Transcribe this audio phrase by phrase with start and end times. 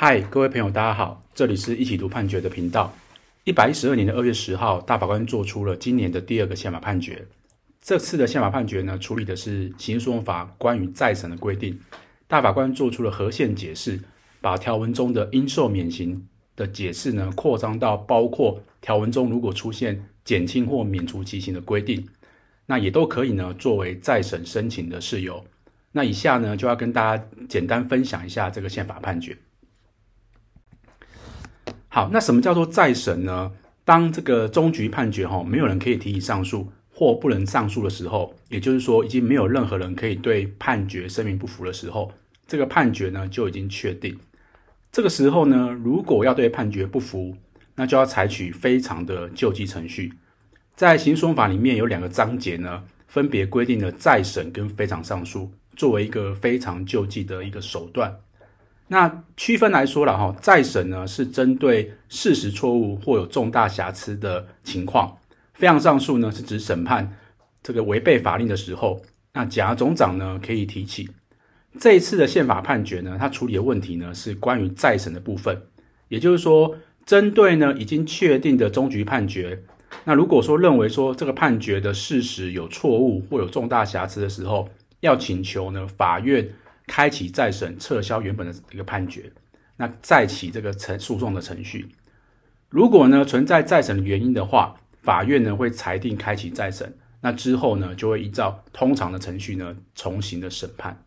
[0.00, 2.94] 嗨，各位朋友，大家好，这里是一起读判决的频道。
[3.42, 7.26] 一百一十二年的二月十号，大法官做出了今年的第二个宪法判决。
[7.82, 11.76] 这次的宪法判决呢，处理的是刑事诉讼法关于再审的规定。
[12.28, 14.00] 大法官做出了合宪解释，
[14.40, 22.06] 把条文中的应受免刑的解释呢，扩张到包括条文中如果出现减轻或免除其刑的规定，
[22.66, 25.44] 那也都可以呢，作为再审申请的事由。
[25.90, 29.36] 那以下呢，就要跟大家简单分享一下这个宪法判决。
[31.88, 33.50] 好，那什么叫做再审呢？
[33.84, 42.12] 当这个终局判决哈，没有人可以提起上诉或不能上诉的时候，也就是说，已经没有任何人可以对判决声明不服的时候，
[42.46, 44.18] 这个判决呢就已经确定。
[44.92, 47.34] 这个时候呢，如果要对判决不服，
[47.74, 50.12] 那就要采取非常的救济程序。
[50.76, 55.50] 在刑事诉讼法里面有两个章节呢，分别规定了再审跟非常上诉。
[55.76, 58.14] 作为一个非常救济的一个手段，
[58.88, 65.18] 那区分来说了哈，再审呢是针对事实错误或有重大瑕疵的情况，
[65.54, 67.16] 非常上诉呢是指审判
[67.62, 69.02] 这个违背法令的时候，
[69.34, 71.08] 那甲总长呢可以提起。
[71.78, 75.62] 这一次的宪法判决呢，它处理的问题呢是关于再审的部分，
[76.08, 79.62] 也就是说，针对呢已经确定的终局判决，
[80.04, 84.68] 那如果说认为说这个判决的事实有错误或有重大瑕疵的时候，
[85.00, 86.48] 要请求呢，法院
[86.88, 89.30] 开启再审，撤销原本的一个判决，
[89.76, 91.88] 那再起这个程诉讼的程序。
[92.68, 101.04] 如果呢存在再审的原因的话，法院呢会裁定开启再审，那之后呢就会依照通常的程序呢重新的审判。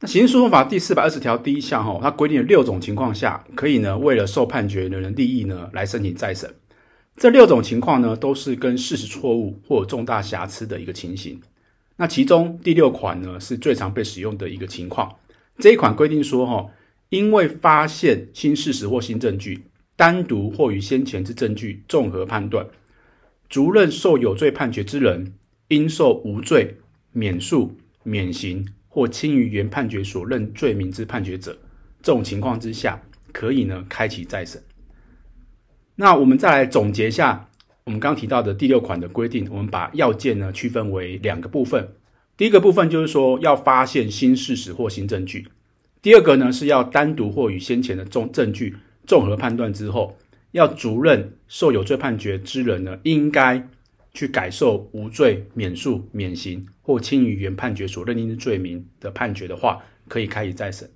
[0.00, 6.52] 那刑事诉讼法第四百二十条第一项哈，它规定了六种情况下可以呢为了受判决的人利益呢来申请再审。
[7.16, 11.38] 这六种情况呢，都是跟事实错误或重大瑕疵的一个情形。
[12.00, 15.16] 那其中第六款呢，是最常被使用的一个情况。
[15.58, 16.66] 这一款规定说，哈，
[17.10, 19.66] 因为发现新事实或新证据，
[19.96, 22.66] 单独或与先前之证据综合判断，
[23.50, 25.34] 足认受有罪判决之人，
[25.68, 26.78] 应受无罪、
[27.12, 31.58] 免诉、免刑或轻于原判决所认罪名之判决者，
[32.00, 34.62] 这种情况之下，可以呢开启再审。
[35.96, 37.49] 那我们再来总结一下
[37.90, 41.88] 我们刚提到的第六款的规定，我们把要件呢区分为两个部分。
[42.36, 45.42] 第一个部分就是说要发现新事实或新证据；
[46.00, 48.76] 第二个呢是要单独或与先前的重证据
[49.08, 50.16] 综合判断之后，
[50.52, 53.68] 要足认受有罪判决之人呢应该
[54.14, 60.88] 去改受无罪、免诉、免刑或轻于原判决所认定的罪名的判决的话，可以开启再审。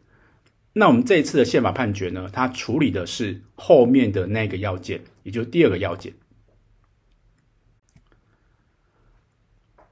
[0.72, 6.12] 那我们这一次的宪法判决呢，它处理的是后面的那个要件，也就是第二个要件。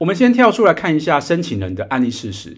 [0.03, 2.57] 我们先跳出来看一下申请人的案例事实。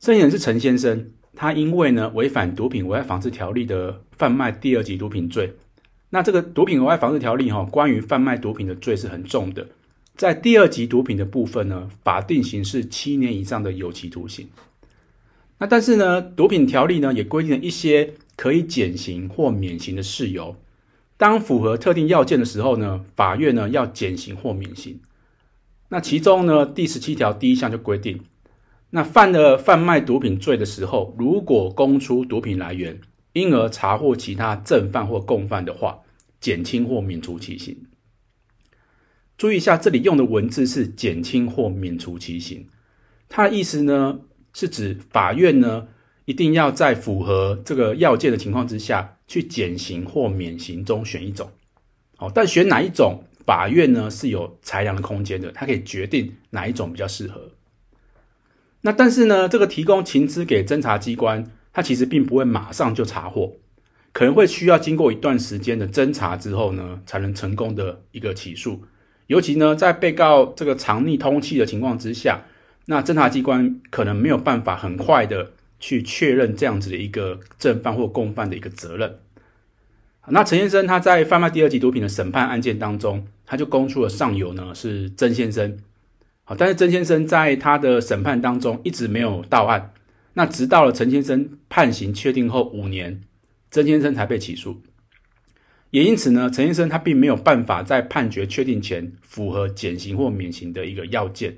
[0.00, 5.54] 申请人是陈先生，他因为呢违反毒品危害防治条例的贩卖第二级毒品罪。
[6.10, 9.68] 那这个毒品危害防治条例哈，关于贩卖毒品的罪是很重的，
[10.16, 14.48] 在第二级毒品的部分呢，法定刑是七年以上的有期徒刑。
[15.58, 20.56] 那但是呢，毒品条例呢也规定了一些可以减刑或免刑的事由。
[21.16, 24.98] 当符合特定要件的时候呢，法院呢要减刑或免刑。
[25.88, 28.20] 那其中呢，第十七条第一项就规定，
[28.90, 33.00] 那犯了贩卖毒品罪的时候，如果供出毒品来源，
[33.32, 36.00] 因而查获其他正犯或共犯的话，
[36.40, 37.76] 减轻或免除其刑。
[39.36, 42.68] 注意一下，这里用的文字是减轻或免除其刑，
[43.28, 44.20] 它的意思呢？
[44.56, 45.88] 是指法院呢，
[46.26, 51.50] 一定要在符合这个要件的情况之下去减刑或免刑中选一种。
[52.16, 57.50] 好，但选哪一种，法院呢是有裁量的空间的，它可以决定哪一种比较适合。
[58.82, 63.56] 那但是呢，这个提供情资给侦查机关，它其实并不会马上就查获，
[64.12, 68.82] 可能会需要经过一段时间的侦查之后呢，才能成功的一个起诉。
[69.26, 72.44] 尤其呢，在被告这个藏匿通缉的情况之下。
[72.86, 79.20] 那侦查机关可能没有办法很快的去确认这样子的一个正犯或共犯的一个责任。
[80.28, 85.76] 那陈先生他在贩卖第二级毒品的审判案件当中，他就供出了上游呢是曾先生。
[86.44, 89.92] 好，但是曾先生在他的审判当中一直没有到案。
[90.34, 93.22] 那直到了陈先生判刑确定后五年，
[93.70, 94.82] 曾先生才被起诉。
[95.90, 101.56] 也因此呢，陈先生他并没有办法在判决确定前符合减刑或免刑的一个要件。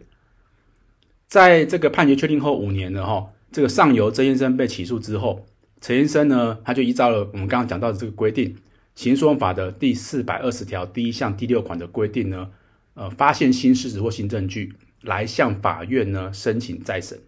[1.26, 5.46] 在这个判决确定后五年了哈，这个上游曾先生被起诉之后，
[5.80, 8.54] 陈先生呢，他就依照了我们刚刚讲到的这个规定，
[8.94, 12.50] 《刑事诉讼法》的第四百二十条第一项第六款的规定呢，
[12.94, 17.18] 呃，发现新事实或新证据，来向法院呢申请再审。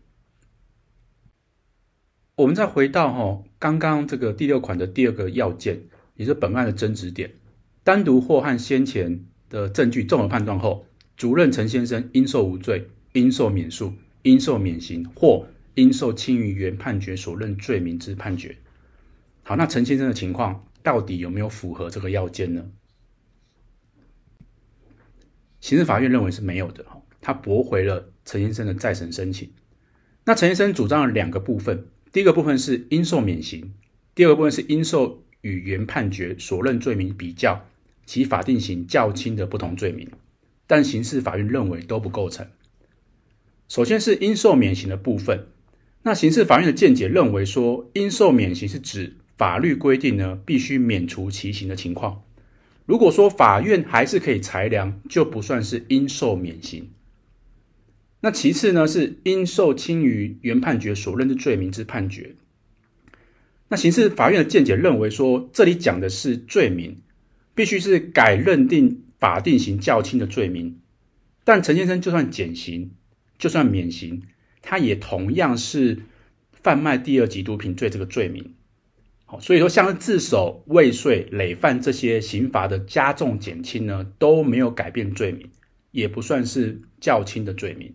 [2.37, 5.83] 我们再回到哈刚刚这个第六款的第二个要件，
[6.15, 7.33] 也是本案的争执点，
[7.85, 10.87] 单独或和先前的证据综合判断后，
[11.17, 13.93] 主任陈先生应受无罪，应受免诉，
[14.23, 15.47] 应受免刑，或
[15.79, 18.57] 应受轻于原判决所认罪名之判决。
[19.45, 22.69] 好，那陈先生的情况到底有没有符合这个要件呢？
[25.61, 26.85] 刑事法院认为是没有的，
[27.21, 29.53] 他驳回了陈先生的再审申请。
[30.25, 33.73] 那陈先生主张了两个部分，第一个部分是应受免刑，
[34.17, 37.65] 第二个部分是应受与原判决所认罪名比较
[38.05, 40.11] 其法定刑较轻的不同罪名，
[40.67, 42.47] 但刑事法院认为都不构成。
[43.69, 45.47] 首先是应受免刑的部分，
[46.09, 52.23] 那刑事法院的见解认为说，应受免刑是指法律规定呢必须免除其刑的情况。
[52.87, 56.89] 如果说法院还是可以裁量，就不算是应受免刑。
[58.21, 62.37] 那其次呢，是应受轻于原判决所认之罪名之判决。
[63.69, 67.03] 那刑事法院的见解认为说，这里讲的是罪名，
[67.55, 70.79] 必须是改认定法定刑较轻的罪名。
[71.45, 72.93] 但陈先生就算减刑，
[73.39, 74.23] 就算免刑，
[74.70, 76.03] 他也同样是
[76.53, 78.55] 贩卖第二级毒品罪这个罪名。
[79.25, 85.50] 好，所以说像自首、未遂、累犯这些刑罚的加重减轻呢，都没有改变罪名，
[85.91, 87.94] 也不算是较轻的罪名。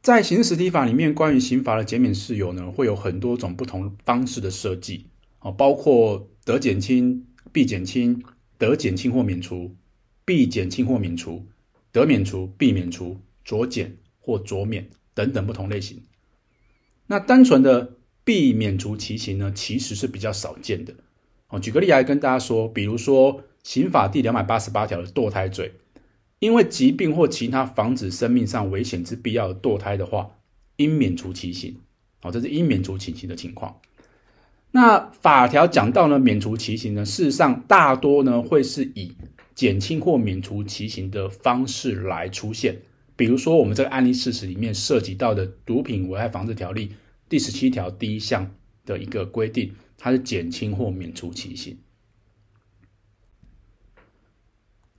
[0.00, 5.08] 在刑事实体法里面，关于刑罚的减免事由呢，会有很多种不同方式的设计，
[5.40, 8.24] 哦，包括得减轻、必减轻、
[8.56, 9.76] 得减轻或免除、
[10.24, 11.44] 必减轻或免除、
[11.92, 16.02] 得免除、避免除、酌减或酌免等等不同类型。
[17.06, 17.94] 那单纯的
[18.24, 20.94] 避免除其刑呢，其实是比较少见的。
[21.48, 25.74] 哦，举个例来跟大家说，比如说刑法第两百八十八条的堕胎罪，
[26.40, 30.30] 因为疾病或其他防止生命上危险之必要的堕胎的话，
[30.76, 31.76] 应免除其刑。
[32.22, 33.80] 哦，这是应免除其刑的情况。
[34.72, 39.14] 那法条讲到呢，免除其刑呢，事实上大多呢会是以
[39.56, 42.82] 减轻或免除其刑的方式来出现。
[43.16, 46.88] 比如说，我们这个案例事实里面涉及到的《毒品危害防治条例》
[47.28, 48.54] 第十七条第一项
[48.84, 51.78] 的一个规定，它是减轻或免除其刑。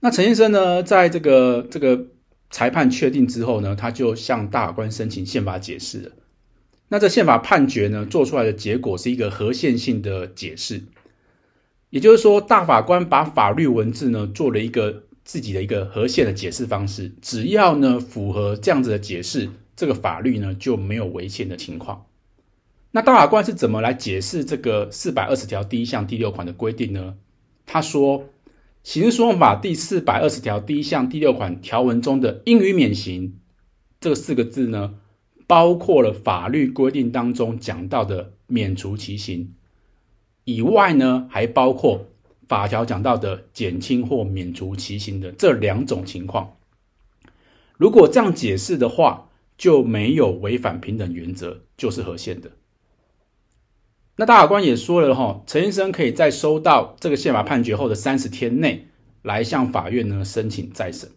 [0.00, 2.06] 那陈先生呢，在这个这个
[2.50, 6.12] 裁判确定之后呢，他就向大法官申请宪法解释了。
[6.88, 10.84] 那这宪法判决呢，做出来的结果是一个合宪性的解释，
[11.90, 15.04] 也就是说，大法官把法律文字呢做了一个。
[15.28, 22.06] 自己的一个合宪的解释方式，只要呢符合这样子的解释，这个法律呢就没有违宪的情况。
[22.92, 27.16] 那大法官是怎么来解释这个四百二十条第一项第六款的规定呢？
[27.66, 28.24] 他说，
[28.82, 33.38] 刑事诉讼法第四百二十条第一项第六款条文中的应予免刑
[34.00, 34.94] 这四个字呢，
[35.46, 39.52] 包括了法律规定当中讲到的免除其刑
[40.48, 42.06] 以外呢，还包括。
[42.48, 46.56] 法条讲到的减轻或免除其刑的这两种情况，
[47.76, 49.28] 如果这样解释的话，
[49.58, 52.52] 就没有违反平等原则，就是合宪的。
[54.16, 58.88] 那大法官也说了哈，陈先生可以在收到这个宪法判决后的三十天内，
[59.20, 61.10] 来向法院呢申请再审。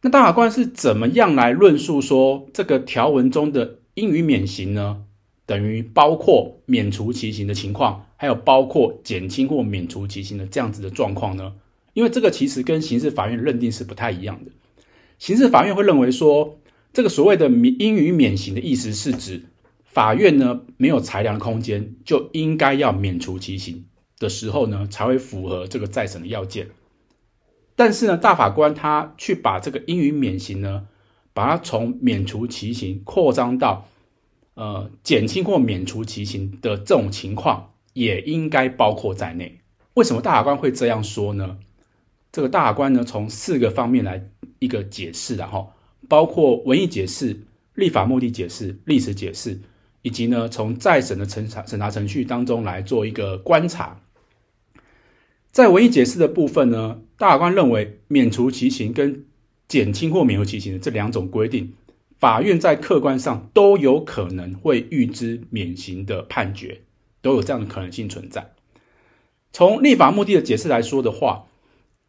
[0.00, 5.05] 那大法官是怎么样来论述说这个条文中的应予免刑呢？
[5.46, 11.54] 等于包括免除其刑的情况，还有包括减轻或免除其刑的这样子的状况呢？
[11.94, 14.50] 因为这个其实跟刑事法院认定是不太一样的。
[15.18, 16.58] 刑事法院会认为说，
[16.92, 19.44] 这个所谓的免应予免刑的意思是指
[19.84, 23.84] 法院呢没有裁量空间，就应该要免除其刑
[24.18, 26.68] 的时候呢，才会符合这个再审的要件。
[27.76, 30.88] 但是呢，大法官他去把这个应予免刑呢，
[31.32, 33.88] 把它从免除其刑扩张到。
[34.56, 39.60] 呃，减轻或免除其刑的这种情况也应该包括在内。
[39.92, 41.58] 为什么大法官会这样说呢？
[42.32, 45.70] 这个大法官呢，从四个方面来一个解释，然后
[46.08, 47.38] 包括文义解释、
[47.74, 49.60] 立法目的解释、历史解释，
[50.00, 54.00] 以及呢，从再审的审查审查程序当中来做一个观察。
[55.52, 59.26] 在文义解释的部分呢，大法官认为免除其刑跟
[59.68, 61.74] 减轻或免除其刑的这两种规定。
[62.18, 66.82] 法院在客观上都有可能会预知免刑的判决，
[67.20, 68.54] 都有这样的可能性存在。
[69.52, 71.46] 从立法目的的解释来说的话，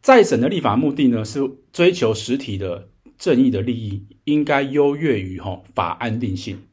[0.01, 1.41] 再审的立法目的呢，是
[1.73, 6.63] 追求实体的正义的利益，应该优越于哈法安定性。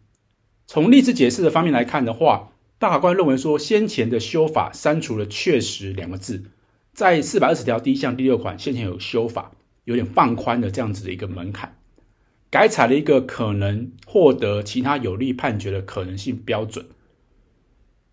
[0.67, 6.45] 从历史解释的方面来看的话，大法官认为说，先前的修法删除了“确实”两个字，
[6.93, 9.53] 在四百二十条第一项第六款先前有修法，
[9.85, 11.77] 有点放宽了这样子的一个门槛。
[12.55, 16.87] 改采了一个可能获得其他有利判决的可能性标准。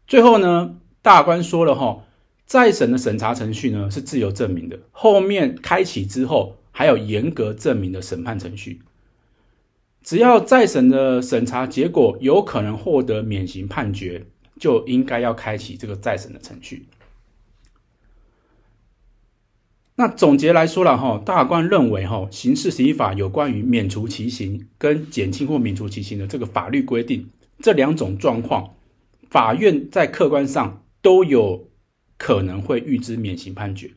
[0.07, 2.05] 最后呢，大官说了哈，
[2.47, 8.81] 再审的审查程序呢是自由证明的，后面开启之后还有严格证明的审判程序。
[10.01, 14.25] 只要再审的审查结果有可能获得免刑判决，
[14.59, 16.87] 就应该要开启这个再审的程序。
[20.01, 27.29] 那总结来说了哈，大官认为哈，刑事刑法有关于免除其刑跟减轻或免除其刑的这个法律规定，
[27.59, 28.73] 这两种状况，
[29.29, 31.67] 法院在客观上都有
[32.17, 33.91] 可能会预知免刑判决。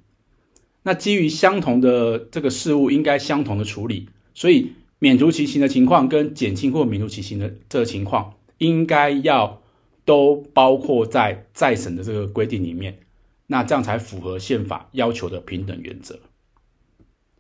[0.83, 9.63] 那基于相同的这个事物应该相同的处理，所以免除其刑的情况跟减轻或免除其刑的这个情况，应该要
[10.05, 12.99] 都包括在再审的这个规定里面。
[13.47, 16.19] 那这样才符合宪法要求的平等原则。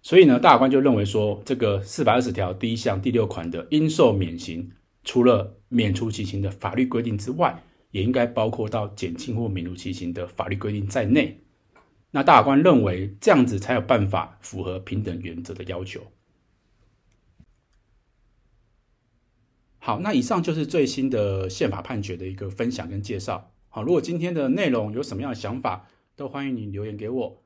[0.03, 4.71] 所以呢，大法官就认为说，这个四百二十条第一项第六款的应受免刑，
[5.03, 11.41] 除了免除其刑的法律规定之外，也应该包括到减轻或免除其刑的法律规定在内。
[12.11, 16.01] 那大法官认为这样子才有办法符合平等原则的要求。
[19.79, 23.51] 好，那以上就是最新的宪法判决的一个分享跟介绍。
[23.69, 27.44] 好，如果今天的内容有什么样的想法，都欢迎你留言给我。